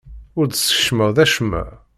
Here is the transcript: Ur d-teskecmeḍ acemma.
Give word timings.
Ur 0.37 0.45
d-teskecmeḍ 0.47 1.17
acemma. 1.23 1.63